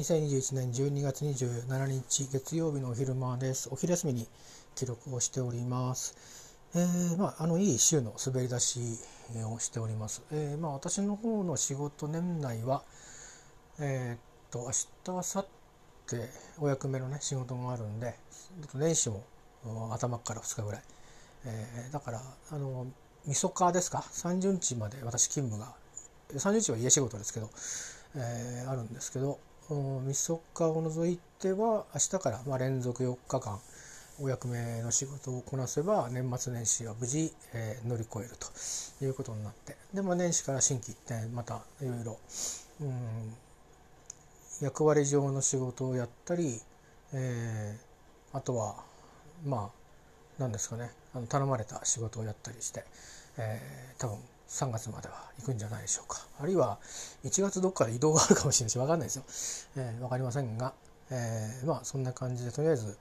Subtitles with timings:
[0.00, 3.68] 2021年12月27日月曜日のお昼間です。
[3.70, 4.26] お昼休みに
[4.74, 6.16] 記録をしております。
[6.74, 8.80] えー、まあ、あの、いい週の滑り出し
[9.44, 10.22] をしております。
[10.32, 12.82] えー、まあ、私の方の仕事年内は、
[13.78, 14.18] えー、っ
[14.50, 15.48] と、明日、明後
[16.08, 16.16] 日、
[16.60, 18.14] お役目のね、仕事があるんで、
[18.72, 19.22] 年始も
[19.92, 20.82] 頭から2日ぐらい。
[21.44, 22.86] えー、だから、あの、
[23.26, 25.74] みそかですか ?30 日まで私勤務が、
[26.32, 27.50] 30日は家仕事ですけど、
[28.14, 29.38] えー、あるんですけど
[29.74, 33.60] みそかを除いては明日からま連続4日間
[34.20, 42.18] お役目の仕事をこなせば年末年始は無事、えー、乗り越えるということになってで、まあ、年始から新規一転またいろいろ
[44.60, 46.60] 役割上の仕事をやったり、
[47.14, 48.74] えー、あとは
[49.46, 49.80] まあ
[50.38, 52.84] 何ですかねあの頼まれた仕事をやったりして、
[53.38, 54.18] えー、多分
[54.50, 56.26] 3月までは行くんじゃないでしょうか。
[56.40, 56.78] あるいは
[57.24, 60.72] 1月どっかで移動があるかもしれないし分かんないですよ、えー、分かりませんが、
[61.10, 62.98] えー、まあそんな感じでとりあえず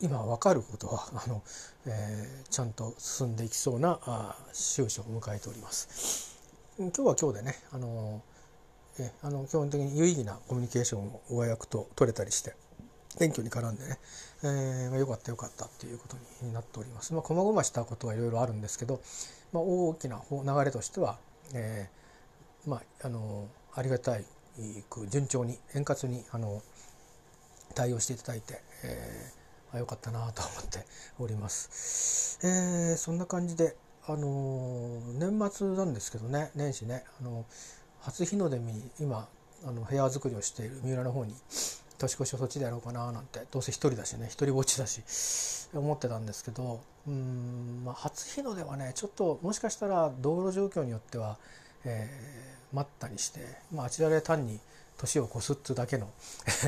[0.00, 1.42] 今分かることはあの、
[1.86, 6.38] えー、ちゃんと進んでいきそうなあ収支を迎えております。
[6.78, 8.22] 今日は今日でねあの
[8.98, 12.54] えあの基本的に有意義なコミュニケーションを親役と取れたりして
[13.18, 13.98] 勉強に絡んでね、
[14.44, 17.12] えー、よかったよかったっていうことになっております。
[17.14, 19.00] まあ、細々したことはいろいろあるんですけど、
[19.52, 21.18] まあ、大きな流れとしては、
[21.54, 24.24] えー、まあ、あのありがたい
[24.90, 26.62] く順調に円滑にあの
[27.74, 30.84] 対応していただいて、えー、あよかったなと思って
[31.18, 32.38] おります。
[32.42, 37.44] えー、そんな感じであの年末なんですけどね年始ねあの
[38.00, 39.28] 初日の出に今
[39.64, 41.34] あの部屋作りをしている三浦の方に
[41.98, 45.02] 年越しをそっちでやろうかななんてどうせ一人だしね一人ぼっちだし
[45.74, 51.36] 思ってたんですけどうん、まあ、初日の出はねちょっともしかしたら道路状況によっては、
[51.84, 53.40] えー、待ったりして、
[53.72, 54.60] まあ、あちらで単に
[54.98, 56.08] 年を越すっつうだけの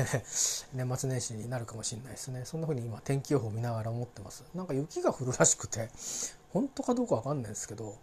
[0.73, 2.45] 年末年始になるかもしれないですね。
[2.45, 4.45] そんな風に今天気予報を見ながら思ってます。
[4.55, 5.89] なんか雪が降るらしくて
[6.53, 7.97] 本当かどうかわかんないんですけど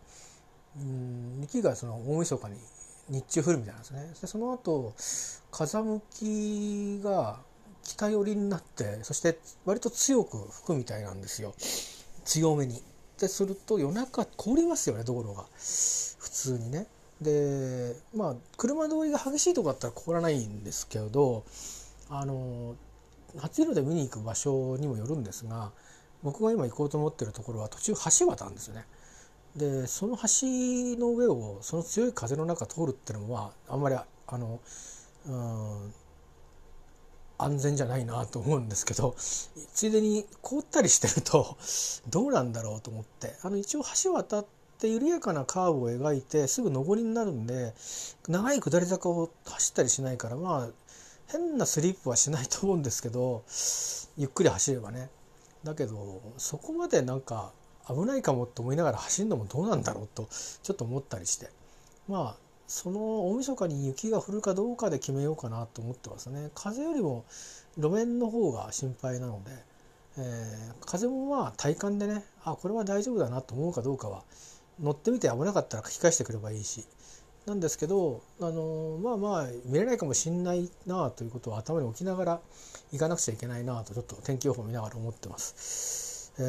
[0.77, 2.59] うん雪がその大晦日に
[3.09, 4.95] 日中降るみたいなんですねでその後
[5.51, 7.41] 風向きが
[7.83, 11.55] 北寄りになってそして割と強く吹くみたいなんですよ
[12.25, 12.83] 強めに。
[13.19, 16.87] ですると夜中凍りますよね道路が普通にね。
[17.21, 21.43] でまあ車通りが激しいとこだったら凍らないんですけど
[22.09, 22.77] あの
[23.39, 25.73] 初日の出見に行く場所にもよるんですが
[26.23, 28.85] 僕が今行こうと思ってるところは途中橋渡るんですよね。
[29.59, 30.47] でその橋
[30.99, 34.07] の上をその強い風の中通るっていうのはあんまりあ
[34.39, 34.61] の
[35.27, 35.93] うん
[37.39, 41.57] 安全じゃないなと思うんですけどついでに凍ったりしてると
[42.09, 43.35] どうなんだろうと思って。
[43.43, 44.47] あの一応橋渡っ
[44.79, 47.75] て緩やかなカーブを描いてすぐ上りになるんで
[48.29, 50.69] 長い下り坂を走ったりしないからまあ
[51.29, 53.45] 変なスリップはしないと思うんですけど
[54.17, 55.11] ゆっくり走ればね。
[55.65, 57.53] だけどそこまでなんか
[57.89, 60.29] 危ないかもと思いながら走るのもどうなんだろうと
[60.63, 61.51] ちょっと思ったりして。
[62.09, 66.51] まあその大晦日に雪が降るかどうかで決めようかなと思ってますね。
[66.55, 67.25] 風よりも
[67.79, 69.51] 路面の方が心配なので、
[70.19, 74.23] えー、風もまあ体感でねあこれは大丈夫だなと思うかどうかは
[74.81, 76.85] 乗ってみて危なかったら書き返してくればいいし。
[77.47, 82.41] なんですけどあのまあまあ見れないかもしんないなということを頭に置きながら
[82.93, 86.08] 行かなくちゃいけないなとちょっと天気予報見ながら思ってます。
[86.39, 86.43] え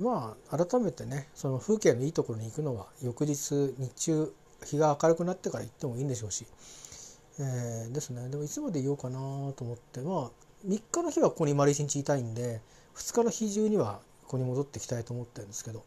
[0.00, 4.32] ー、まあ改めてねその風景のいいところに行くのは翌日日中
[4.64, 6.46] 日が明るくなってから行ってもいいんでしょうし、
[7.38, 8.28] えー、ですね。
[8.28, 9.18] でもいつまでいようかな
[9.56, 10.30] と思ってまあ
[10.66, 12.60] 3日の日はここに丸一日いたいんで
[12.94, 15.84] 2日の日中にはここに戻ってきたいと思ってるんですけど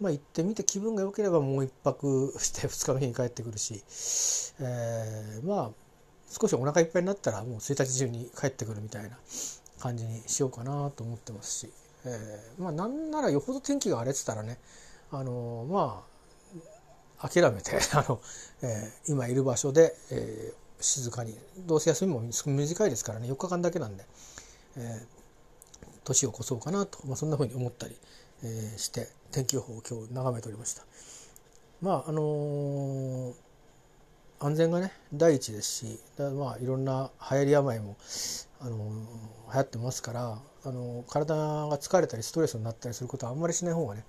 [0.00, 3.82] まあ行ってみて気分が良ければもう1泊して 2日の日に帰ってくるし、
[4.60, 5.70] えー、まあ
[6.30, 9.18] 少しお腹いっぱいになったらもう1日中に帰ってくるみたいな。
[9.78, 11.72] 感じにしようかなと思ってますし、
[12.04, 14.58] えー、まあなんならよほど天気が荒れてたらね
[15.10, 16.04] あのま
[17.18, 18.20] あ諦めて あの、
[18.62, 24.04] えー、今いる場所で、えー、静かにどうせ休みも短いですからね4日間だけなんで、
[24.76, 27.96] えー、年を越そうかなと、まあ、そんなふうに思ったり、
[28.42, 30.84] えー、して天気予報を今日眺めておりました。
[31.80, 33.47] まああのー
[34.40, 37.96] 安全がね第一ですしだまあいろんな流行り病も
[38.60, 44.04] あの流行ってますからあの体が疲れたりストレスになったりすることはあんまりしない方がね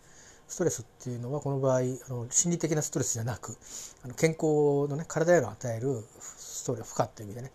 [0.48, 3.58] ストレスっていうのはこの場合あの心理的なストレスじゃなく
[4.04, 7.52] あの健康のね体への与えるストレス負荷っていう意味でね、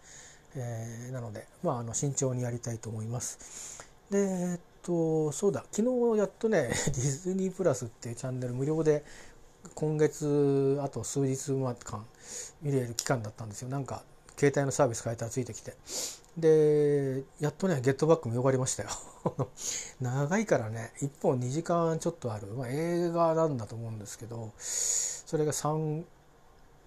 [0.56, 3.84] えー、なのでまああの慎重にやりたいと思います。
[4.10, 9.04] でえっとそうだ昨日やっとね ディズニープラスっていうチャンネル無料で
[9.74, 11.52] 今月あと数日
[11.84, 12.04] 間
[12.62, 13.68] 見れる期間だったんですよ。
[13.68, 14.02] なんか
[14.36, 15.74] 携帯のサービス変えたらついてきて。
[16.36, 18.88] でやっとねゲットバック見終わりましたよ。
[20.00, 26.04] 長いからね1本2時間ちょっとある、まあ、映画なんだと思うんですけどそれが3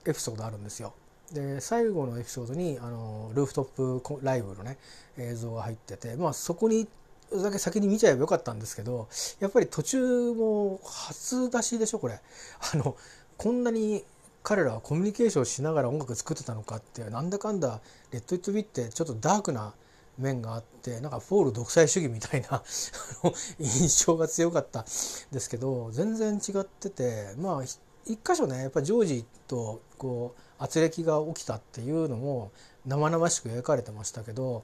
[0.06, 0.94] エピソードあるんですよ。
[1.32, 4.78] で最後のエピソードにあのルーフトップライブのね
[5.18, 6.88] 映像が入っててまあそこに
[7.34, 9.08] だけ先に見ちゃえばよかったんですけど
[9.40, 12.20] やっぱり途中も初出しでしょこれ。
[12.74, 12.96] あの
[13.38, 14.06] こんなに
[14.44, 17.82] 彼らはコミュニケーションしながら音楽作ってたのかってなんだかんだ
[18.12, 19.74] 「レッド・イット・ビー」ってちょっとダークな
[20.18, 22.64] 面があってなんかポール独裁主義みたいな
[23.60, 24.86] 印象が強かった
[25.32, 27.64] ですけど全然違っててまあ
[28.06, 32.52] 一箇所ねやっぱジョージとこう軋轢が起きたっていうのも
[32.88, 34.64] 生々しく描かれてましたけど、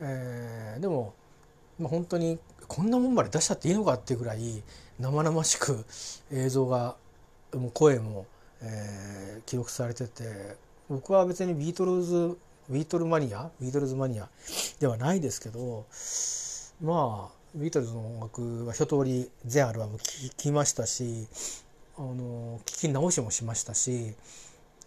[0.00, 1.14] えー、でも、
[1.78, 2.38] まあ、本当に
[2.68, 4.62] こんなもんまで出したっていいのかっていうぐらい
[4.98, 5.84] 生々しく
[6.32, 6.96] 映像が
[7.52, 8.26] もう声も、
[8.62, 10.56] えー、記録されてて
[10.88, 12.36] 僕は別にビートルズ
[12.70, 14.28] ビートルマニアビートルズマニア
[14.80, 15.86] ではないですけど
[16.82, 20.04] まあビートルズの音楽は一通り全アルバム聴
[20.36, 21.26] きましたし
[21.96, 24.14] あの聞き直しもしましたし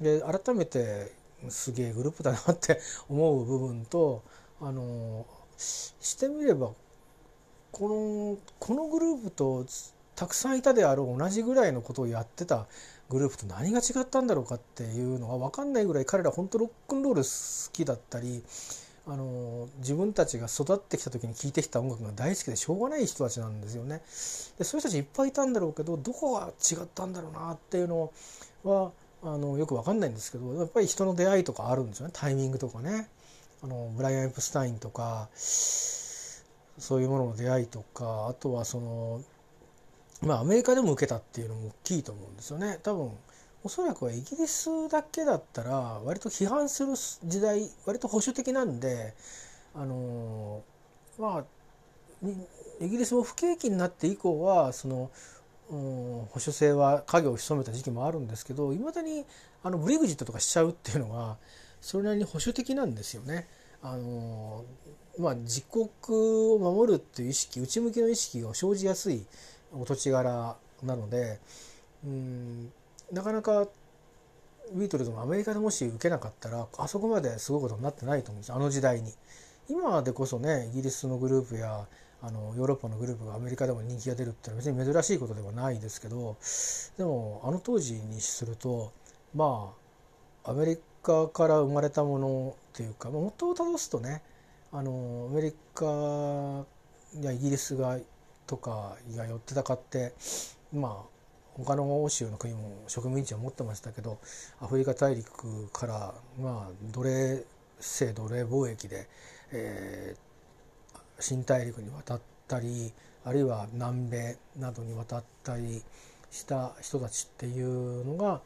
[0.02, 1.12] で改めて
[1.50, 2.80] すげえグループだなって
[3.10, 4.24] 思う部分と
[4.60, 5.26] あの
[5.58, 6.72] してみれば
[7.72, 9.66] このこのグループと
[10.16, 12.66] たくさんいたであろう同じぐらいのことをやってた
[13.10, 18.44] グループと何が違ったんだろうかっていうのが分かんないぐらい彼ら本当ロックンロール好きだったり
[19.08, 24.02] あの自分たちが育ってきた時に聴いてきた音楽が大好きでしょうがない人たちなんですよね。
[24.58, 28.12] でそういう人たちいっぱいいたんだろうけどどこが違ったんだろうなっていうの
[28.66, 28.92] は
[29.24, 33.08] あのよく分かんないんですけどやっぱり人の出会いとかあるんですよねタイミングとかね。
[33.64, 39.22] あのブライアン・エプスタインとかそういうものの出会いとかあとはその
[40.22, 42.80] まあアメリカでも受けたっていうのも大きいと思うんですよね。
[42.84, 43.12] 多分
[43.64, 45.72] おそらくはイギリスだけだったら
[46.06, 46.94] 割と批判する
[47.26, 49.14] 時代割と保守的なんで
[49.74, 50.64] あの
[51.18, 52.28] まあ
[52.80, 55.12] イギリスも不景気になって以降はその
[55.70, 59.26] うん、保守性は影を潜めた時期もあるんですけどいまだに
[59.64, 61.38] あのブリグジットとかしちゃうっていうのが
[61.82, 63.48] それなりに保守的なんですよね。
[63.82, 64.66] あの
[65.20, 69.26] まあ、自国を守るっていう意識内向きの意識が生じやすい
[69.72, 71.40] お土地柄なので
[72.06, 72.72] うん
[73.12, 73.68] なかなか
[74.74, 79.14] ビートルズもアメリカでもし受けなかったらあそこまですごいことになってないと思うんですあの時代に。
[79.70, 81.88] 今でこそねイギリスのグループや
[82.22, 86.38] あのヨーロッパのグループがアメリカでも人気が出るっていうのは別に珍しいことではないですけど
[86.98, 88.92] でもあの当時にすると
[89.36, 89.74] ま
[90.46, 94.22] あアメリカカから生まれたものっていうか元をたどすとね
[94.74, 95.86] あのアメリカ
[97.22, 97.98] やイギリスが
[98.46, 100.14] とかが寄ってたかって
[100.74, 101.18] まあ
[101.54, 104.20] 他の欧州の国も植民地を持ってましたけど
[104.62, 107.44] アフリカ大陸からまあ奴隷
[107.80, 109.08] 制奴隷貿易で、
[109.52, 112.92] えー、新大陸に渡ったり
[113.24, 115.82] あるいは南米などに渡ったり
[116.32, 118.42] した人たちっていうのが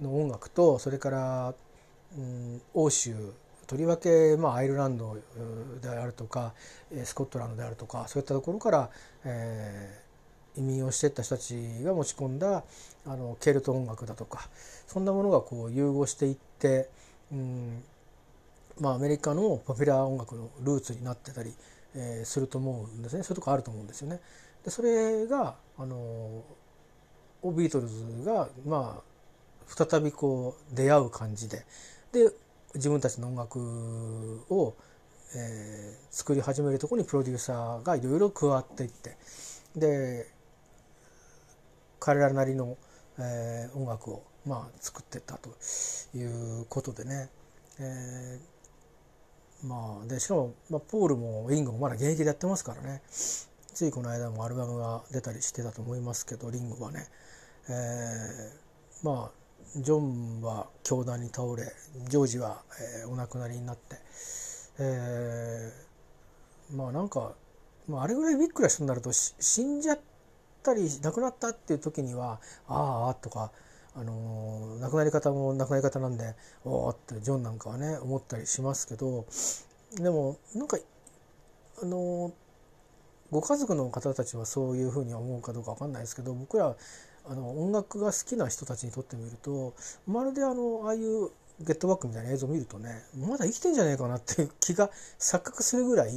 [0.00, 1.54] の音楽とそれから、
[2.74, 3.14] 欧州
[3.66, 5.16] とりわけ、まあ、アイルランド
[5.80, 6.54] であるとか
[7.04, 8.90] スコットランドであるとかそういったところから、
[9.24, 12.64] えー、移民をしていった人たちが持ち込んだ
[13.06, 14.48] あのケルト音楽だとか
[14.86, 16.88] そんなものがこう融合していって、
[17.32, 17.82] うん
[18.80, 21.54] まあ、アメリカのポピュラー音楽のルーツになってたり
[21.94, 24.20] えー、すると思うんですねそういうとこあると思うんですよね。
[24.64, 26.42] でそれがあの
[27.44, 31.64] ビートルズがまあ再びこう出会う感じで
[32.12, 32.30] で
[32.74, 34.74] 自分たちの音楽を、
[35.34, 39.16] えー、作り始めるとこにプロデューサーがいろいろ加わっていって
[39.76, 40.26] で
[41.98, 42.76] 彼らなりの、
[43.18, 45.50] えー、音楽をまあ作ってったと
[46.16, 47.28] いうことでね、
[47.78, 53.02] えー、まあでしかも、まあ、ポールもリングもまだ現役でやってますからね。
[53.72, 57.06] ついこの間もアルバムが出たりしてたと思いますけどリングはね、
[57.68, 59.39] えー、まあ
[59.76, 61.72] ジョンは凶弾に倒れ
[62.08, 62.62] ジョージは、
[63.02, 63.96] えー、お亡くなりになって、
[64.78, 67.34] えー、まあなんか、
[67.88, 70.00] まあ、あれぐらいビッグな人になると死んじゃっ
[70.62, 73.52] たり亡くなったっていう時にはああとか
[73.94, 76.34] あの亡くなり方も亡くなり方なんで
[76.64, 79.26] おおってジョンなんかはね思ったりしますけど
[79.96, 80.78] でもなんか
[81.82, 82.32] あの
[83.30, 86.76] ご家族の方たちはそういうふうに思うかどうか分かんないですけど僕ら
[87.26, 89.74] あの音楽が好きな人たちにとってみると
[90.06, 96.10] まるであのああいうゲットバックみたいな映像を見るとねまだ生きてんじゃねえかなっていう気が錯覚するぐらい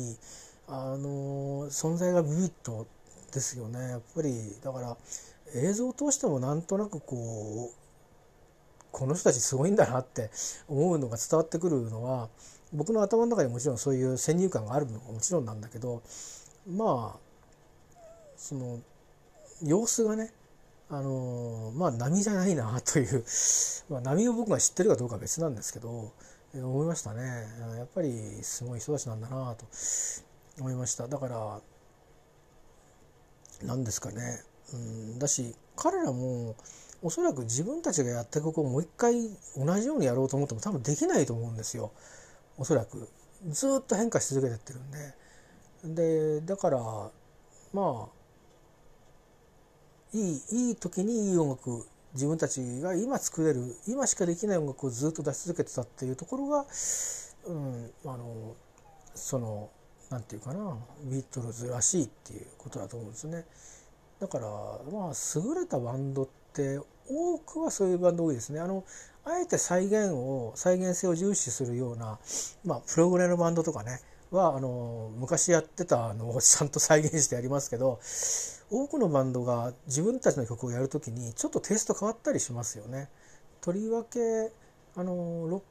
[0.68, 2.88] あの存在がビビッと
[3.34, 3.80] ですよね。
[3.90, 4.32] やっぱり
[4.64, 4.98] だから
[5.56, 7.84] 映像を通してもなんとなくこう
[8.92, 10.30] この人たちすごいんだなって
[10.68, 12.30] 思うのが伝わってくるのは
[12.72, 16.02] 僕の頭の中にもちろんそういう先入観があるのももちろんなんだけど
[16.68, 17.20] まあ
[18.38, 18.80] その
[19.64, 20.32] 様子がね
[20.94, 23.26] あのまあ波じゃないなという、
[23.90, 26.12] まあ、波を僕が知ってるかどうかは別なんですけど
[26.54, 27.48] え思いましたね。
[27.78, 29.66] やっぱりすごい人たちなんだなと
[30.60, 31.08] 思いました。
[31.08, 31.62] だから
[33.64, 36.56] 何ですかね、うん、だし彼らも
[37.02, 39.16] おそらく自分たちがやった曲をもう一回
[39.58, 41.92] 同じようにやろうと思っても多分できないと思うんですよ。
[42.60, 43.10] おそらく。
[43.48, 46.40] ずっと変化し続けてってるんで。
[46.40, 46.78] でだから
[47.74, 48.23] まあ
[50.14, 56.66] いいいい時にいい音楽自分たちが今作れる今しかできない音楽をずっと出し続けてたっていうところが、
[57.48, 58.56] うん、あの
[59.16, 59.70] その
[60.10, 63.46] 何て言うかなビートルズらしいっていうことだと思うんですね。
[64.20, 64.46] だから
[64.92, 66.80] まあ優れたバンドって
[67.10, 68.60] 多くはそういうバンド多いですね。
[68.60, 68.84] あの
[69.26, 72.20] あえて再現を再現性を重視するような、
[72.66, 74.02] まあ、プログレのバンドとかね
[74.38, 78.00] はあの昔やってたのをちゃんと再現してやりますけど
[78.72, 83.10] 多くのバンドが自分たちの曲をやるときにちょっとテイスト変わったりしますよね。
[83.62, 84.52] とりわけ
[84.96, 85.62] あのロッ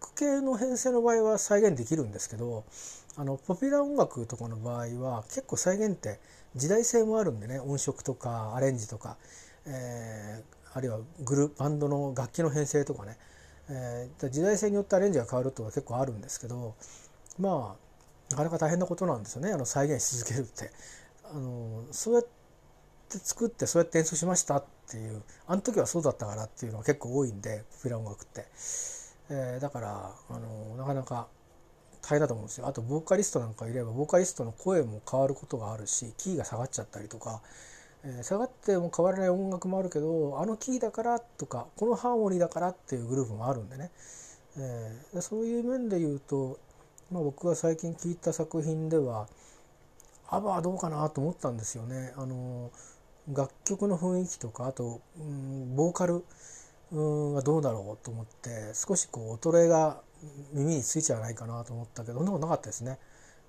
[0.00, 2.64] ク系の編成の場合は再現できるんですけど
[3.16, 6.20] あのポピュラー音楽とかの場合は結構再現って
[6.56, 9.16] 時代性もあるんでね音色とかアレンジとか、
[9.66, 13.16] えー、あるいはグルバンドの楽器の編成とかね、
[13.68, 16.74] えー、時代性によってアレンジが変わるとが結構あるんですけど
[17.38, 17.87] まあ
[18.30, 19.52] なかなか大変なことなんですよね。
[19.52, 20.70] あの再現し続けるって。
[21.30, 22.22] あのそうやっ
[23.08, 28.46] て作ってそうやって演奏しましたっていうあの時はそうだったからっていうのは結構多いんでポピュラー音楽って、
[29.30, 31.28] えー、だからあのなかなか
[32.02, 32.66] 大変だと思うんですよ。
[32.66, 37.42] あとボーカリストなんかいればボーカリストの声も変わることがあるしキーが下がっちゃったりとか、
[38.04, 43.90] えー、下がっても変わらない音楽もあるけどあのキーだからとかこのハーモニーだからっていうグループもあるんでね、
[44.56, 46.58] えー、そういう面で言うと、
[47.10, 49.28] まあ、僕が最近聴いた作品では
[50.28, 52.12] アバはどうかなと思ったんですよね。
[52.16, 52.70] あの
[53.32, 56.24] 楽曲の雰囲気とかあと、うん、ボーカル
[57.34, 60.00] がどうだろうと思って少しこう衰えが
[60.52, 62.98] 耳についちゃわないかなと思ったけどそんなことなかったですね。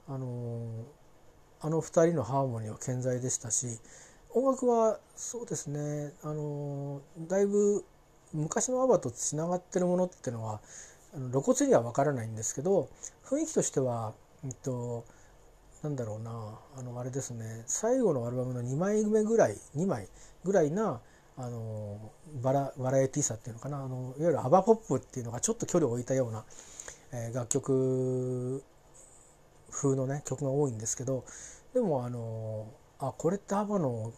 [0.08, 0.86] あの
[1.62, 3.80] あの2人のハーモニーは健在でしたし
[4.32, 7.84] 音楽はそうですねあのだいぶ
[8.34, 10.62] 昔のアバとつながってるものっていうのは
[11.14, 12.90] 露骨には分からないんですけど
[13.26, 14.14] 雰囲気としては、
[14.46, 15.06] えっと、
[15.84, 20.08] なんだろうなあのあれですね最後のアルバムの2枚目ぐらい2枚
[20.44, 21.02] ぐらいな
[21.38, 22.12] あの
[22.42, 26.44] バラバラエティーさっていうのかなあのいわゆるアバポップっていうのがちょっと距離を置いたような、
[27.14, 28.64] えー、楽曲
[29.72, 31.24] 風のね曲が多いんですけど
[31.74, 32.68] でもあの
[33.00, 34.12] あこれってアバの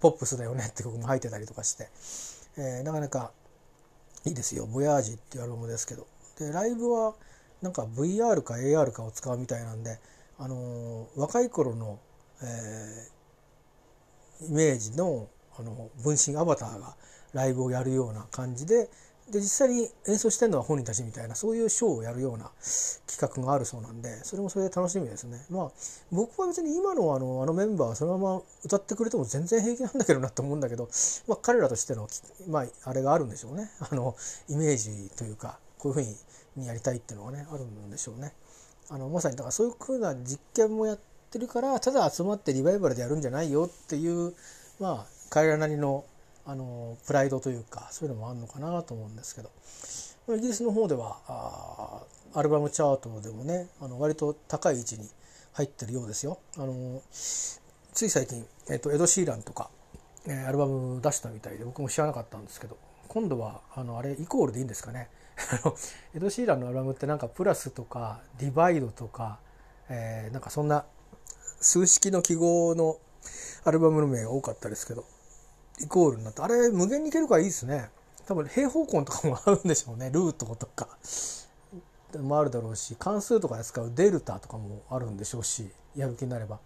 [0.00, 1.88] ポップスだよねって曲も入ってたりとかして、
[2.56, 3.32] えー、なかなか
[4.24, 6.06] いいですよ「ボヤージ」っていうアルバムですけど。
[6.46, 7.14] でライブは
[7.60, 9.98] なんか VR か AR かを使うみたいなんで
[10.38, 11.98] あの若い頃の、
[12.42, 16.96] えー、イメージのあの分身アバターが
[17.34, 18.88] ライブをやるような感じで
[19.30, 22.50] で実際に演奏してるのは本人たちみたいなそういうショーをやるような
[23.06, 25.44] 企画があるそうなんでそれもそれで楽しみですね。
[25.48, 25.70] まあ
[26.10, 30.88] 僕は別に今のあのあのメンバーはそのまま歌ってくれても全然平気なんだけどなと思うんだけど、
[31.28, 32.08] まあ、彼らとしての、
[32.48, 34.16] まあ、あれがあるんでしょうねあの
[34.48, 36.08] イメージというかこういうふ
[36.56, 38.32] うにやりたいっていうのがねあるんでしょうね。
[38.88, 40.98] あのまさにだからそういうふうな実験もやっ
[41.30, 44.32] てるからただ集まってリバイバルでやるんじゃないよっていう
[44.78, 46.04] まあ彼らなりの
[46.44, 49.50] あのプライドというかそういうのもあるのかなと思うんですけど
[50.36, 55.08] イギリスの方ではアルバムチャートでもねあの割と高い位置に
[55.54, 56.38] 入ってるようですよ。
[56.56, 59.68] あのつい最近、えーと、エド・シーランとか、
[60.26, 65.08] えー、アルバム出したみたいで僕も知らなかったんですけど今度はあのあれイコールでいいんですかね
[66.14, 69.38] エド・シーランのアルバムってなんかプラスとかディバイドとか、
[69.88, 70.84] えー、なんかそんな
[71.60, 72.98] 数式の記号の
[73.64, 75.04] アルバムの名が多かったですけど
[75.80, 77.88] イコールになってあれ無限にいけるからいいですね。
[78.26, 80.10] 多分平方根とかも合うんでしょうね。
[80.12, 80.88] ルートとか。
[82.18, 86.58] もあるだろうし関数とかで使うデルタとかもあるんでしょうしやる気になれば。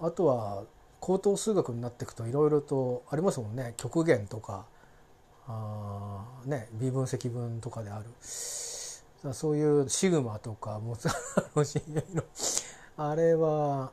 [0.00, 0.64] あとは
[0.98, 3.74] 高等数学になっていくといろいろとありますもんね。
[3.76, 4.64] 極限とか。
[6.44, 8.06] あね微分積分とかである。
[9.32, 11.12] そういうシグマとかモツア
[11.54, 12.24] の親愛の。
[12.96, 13.92] あれは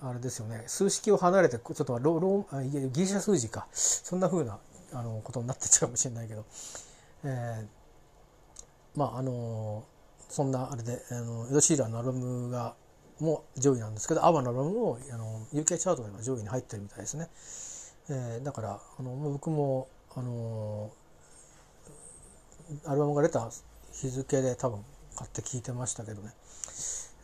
[0.00, 0.64] あれですよね。
[0.66, 3.66] 数式を離れてちょっとロロギリシャ数字か。
[3.72, 4.58] そんな風な
[4.92, 6.44] あのことになってっちゃうかもしれないけど、
[7.24, 9.84] えー、まああの
[10.28, 12.74] そんなあれであのエド・シーラーのアルバムが
[13.20, 17.28] も上位なんですけどアバのアルバムもあの UK チャートでの上位に入ってるみたいですね。
[18.10, 20.90] えー、だからあの僕もあの
[22.86, 23.48] アルバムが出た
[23.92, 24.80] 日付で多分
[25.16, 26.30] 買って聴いてましたけどね、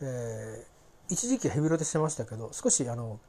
[0.01, 3.19] えー、一時期ヘビロテしてましたけど少しあの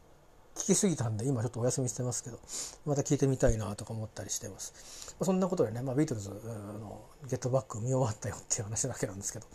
[0.54, 2.38] 聞きすぎたんで今ちょっとお休みしてますけど
[2.86, 9.46] また聞いてみたいなとか思ったりしてます、まあ、そんなことでね、まあ、ビートルズの「ゲットバック」見終わったよっていう話だけなんですけど、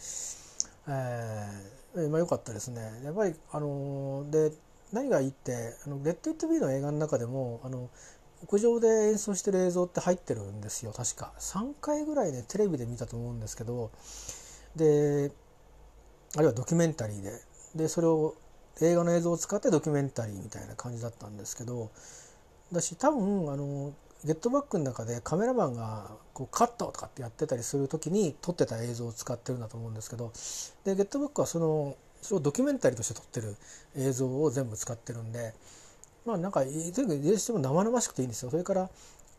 [0.89, 3.01] えー、まあ良かったですね。
[3.03, 4.55] やっぱりあのー、で
[4.93, 7.89] 何がいいってあの「レッド・イット・ビー」の映画の中でもあの
[8.43, 10.91] 屋上で演奏してる映像って入ってるんですよ。
[10.91, 11.33] 確か。
[11.39, 13.91] 3回ぐらいねテレビで見たと思うんですけど。
[14.75, 15.31] で
[16.35, 17.41] あるいはドキュメンタリーで。
[17.75, 18.35] でそれを
[18.81, 21.91] 映画の映像を使ってドキュメンタリーみたいな感じだったんですけど。
[22.71, 23.93] だし多分あの
[24.23, 30.31] ゲットバックの中でカメラマンがこうカットとかってやってたりする時に撮ってた映像を使ってるんだと思うんですけど。
[30.83, 33.55] でゲットバックはそのそれをドキュメンタリーとして撮ってる
[33.95, 35.53] 映像を全部使ってるんで。
[36.25, 38.51] まあなんかとにかくいずれしても生々しくていいんですよ。
[38.51, 38.89] それから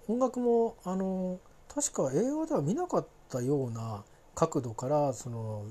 [0.09, 1.39] 音楽もあの
[1.75, 4.03] 確か映画では見なかったような
[4.35, 5.65] 角度からその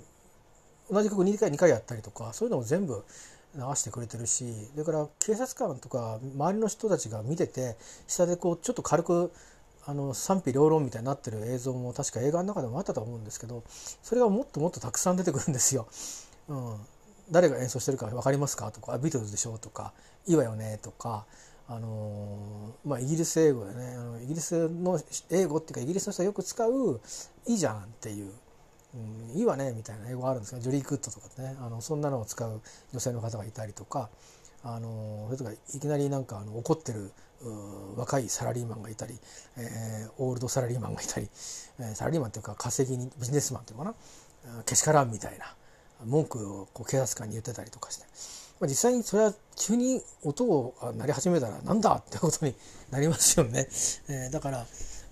[0.89, 3.03] 同じ曲2回2回やったりとかそういうのを全部
[3.56, 7.75] 流してくれてるしそれから警察官とか周りの人たちが見てて
[8.08, 9.32] 下でこうちょっと軽く
[9.86, 15.88] あの賛否両論みたいになってる映像も確か映画の中でもあったと思うんですけどそれがもっともっとたくさん出てくるんですよ。
[16.48, 16.75] うん、
[17.32, 18.72] 誰が演奏してるか分かりますか？
[18.72, 19.94] とか「ビートルズでしょ」とか
[20.28, 21.25] 「いいわよね」とか、
[21.68, 23.96] あの、まあ、イギリス英語でね。
[23.96, 25.00] あのイギリスの
[25.30, 27.01] 英語っていうかイギリスの人がよく使う
[27.48, 28.32] 「いいじゃん」っていう。
[28.94, 28.98] う
[29.34, 31.56] ん、いいわねみたいな英語があるんですがジョリー・クッドとかね。
[31.62, 32.62] あのそんなのを使う
[32.92, 34.10] 女性の方がいたりとか。
[34.63, 37.12] あのそれとかいきなりなんかあの怒ってる
[37.96, 39.18] 若いサラリーマンがいたり、
[39.58, 41.28] えー、オールドサラリーマンがいたり、
[41.80, 43.96] えー、サラリーマンっていうか稼ぎにビジネスマンっていうかな。
[44.66, 45.56] けしからんみたいな
[46.06, 48.06] 文句をこう警察官に言ってたりとかして、
[48.62, 52.54] まあ、実際にそれは急に音を鳴り始めたらなんだってことに
[52.91, 53.67] なりますよね。
[54.08, 54.65] えー、だから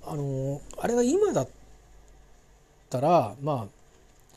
[0.06, 1.50] あのあれが今だっ
[2.92, 3.68] たらま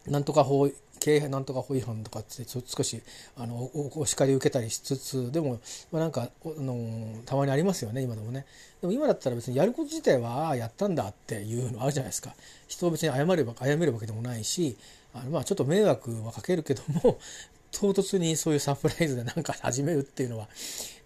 [0.07, 3.03] あなんとか法経営なんとか法違反とかって少し
[3.37, 8.47] あのお叱り受けたりしつつでも、まあ、なんかあのたまにありますよね今でもね
[8.81, 12.35] でも今だったら別にやること自体はああやったんだっていうのあるじゃないですか
[12.69, 14.77] 人を別に謝れば謝るわけでもないし
[15.13, 17.19] あのまあちょっと迷惑はかけるけども
[17.73, 20.49] 唐突にそういうサプライズで何か始めるっていうのは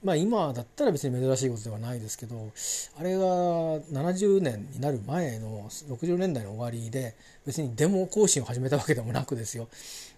[0.05, 2.53] まあ今だったら別に珍しいことではないですけど
[2.99, 7.15] あれが70年になる前の60年代の終わりで
[7.47, 9.69] 別にデモ行進を始めたわけでもなくですよ、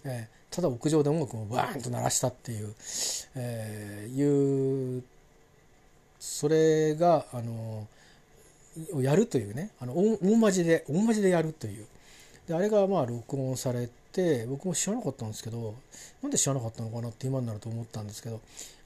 [0.04, 2.74] えー、ただ屋上で音楽をバーンと鳴らしたっていう、
[3.37, 5.04] えー、いう
[6.18, 7.87] それがあの
[9.00, 11.87] やるというねあの大まじで大まじでやるという。
[12.48, 13.92] であれがまあ録音されて
[14.49, 15.75] 僕も知らなかったんですけど
[16.23, 18.40] なんで知らなかったのかなって今になると思ったんですけど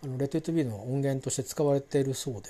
[0.05, 2.41] あの Let It Be の音源として使われているそうで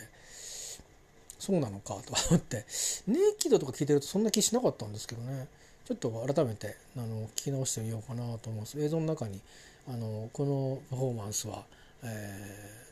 [1.39, 2.65] そうなのかと思って
[3.07, 5.47] Naked とか聞いてるとそんな気しなかったんですけどね。
[5.85, 8.81] ちょっと改めてあの聞き直してみようかなと思います。
[8.81, 9.41] 映像の中に
[9.89, 11.65] あのこのパフォーマンスは、
[12.05, 12.87] え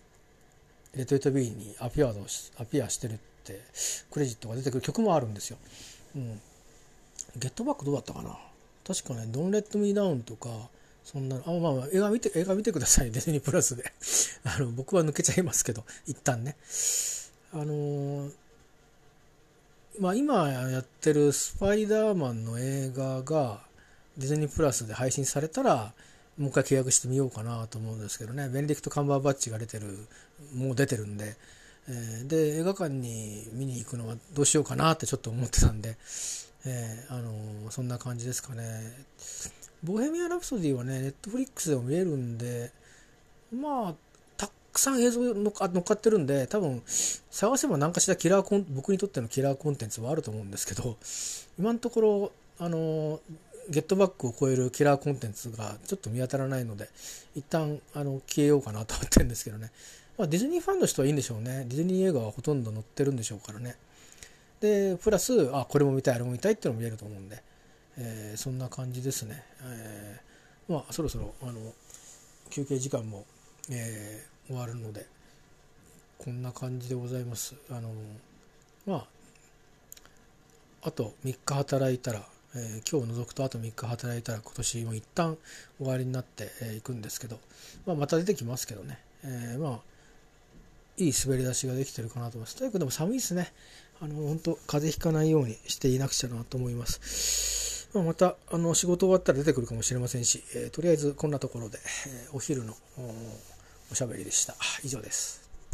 [0.95, 2.21] ー、 Let It Be に appeared
[2.59, 3.61] appear してるって
[4.11, 5.59] クレジットが出てくる曲もあるんですよ。
[6.17, 6.41] うん、
[7.37, 8.37] ゲットバックどうだったかな？
[8.87, 10.69] 確かね「Don't Let Me Down」とか
[11.05, 13.11] そんなあまあまあ映画見て映画見てください。
[13.11, 13.93] ディズニープラスで。
[14.45, 16.57] あの僕は抜けちゃいますけど一旦ね。
[17.53, 18.33] あのー、
[19.99, 23.61] まあ今やってる「スパイダーマン」の映画が
[24.17, 25.95] ディズニープラスで配信されたら
[26.39, 28.49] もう一回契約してみようかなと思うんですけどね。
[28.49, 30.07] ベネディクト・カンバーバッチが出てる
[30.55, 31.37] もう出てるんで、
[31.89, 35.97] えー、で映画館に見に行くのはどうしようかなってちょっと思ってたんで。
[36.67, 38.63] えー、あのー、そんな感じですかね。
[39.83, 42.71] ボヘミアン・ラプソディはね、ネットフリックスでも見えるんで、
[43.53, 43.95] まあ、
[44.37, 46.83] たくさん映像乗っかってるんで、多分、
[47.31, 50.97] 探せば何かしらキラーコン、僕にとってのキラーコンテンツはあると思うんですけど、
[51.59, 53.21] 今のところ、あのー、
[53.71, 56.91] ゲットバックを超えるキラーコンテンツがちょっと見当たらないので、
[57.35, 59.71] 一旦、あの、消えようかなと思ってるんですけどね。
[60.19, 61.65] まあ、ディズニーファンの人はいいんでしょうね。
[61.69, 63.77] ディズニー映画はほとんど載ってるんでしょうからね。
[64.61, 67.43] でプラスあこれも見たいあれも見たいっていうのも見えると思うんで、
[67.99, 71.53] えー、そんな感じですね、えー、まあそろそろあの
[72.51, 73.25] 休憩時間も、
[73.71, 75.07] えー、終わるので
[76.19, 77.91] こんな感じでございますあの
[78.87, 79.07] まあ
[80.83, 82.23] あと3日働いたら、
[82.55, 85.39] えー、今日除くとあと3日働いたら今年も一旦
[85.79, 87.39] 終わりになってい、えー、くんですけど、
[87.87, 89.81] まあ、また出てきますけどね、えー、まあ
[90.99, 92.57] いい滑り出しができてるかなと思います。
[92.57, 93.53] とにかくでも寒いですね。
[94.03, 97.89] あの、本当風邪ひかないようにしていなくちゃなと思います。
[97.93, 102.75] まあ、また、あの、仕事終わったら出てくるかもしれませんし、えー、とりあえずこんなところで、えー、お昼の
[103.91, 104.55] おしゃべりでした。
[104.83, 105.40] 以上です。